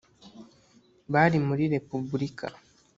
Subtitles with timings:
[1.13, 2.45] bari muri repubulika,